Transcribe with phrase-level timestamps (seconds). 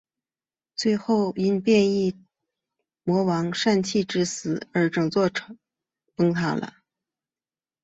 [0.75, 2.19] 最后因变异
[3.03, 5.29] 魔王膻气之死而整座
[6.15, 6.73] 崩塌了。